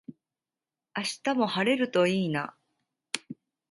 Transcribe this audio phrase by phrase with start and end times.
[0.97, 2.55] 明日も晴れるといいな。